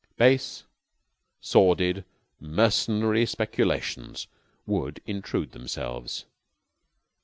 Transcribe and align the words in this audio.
Base, 0.17 0.63
sordid, 1.41 2.05
mercenary 2.39 3.23
speculations 3.27 4.25
would 4.65 4.99
intrude 5.05 5.51
themselves. 5.51 6.25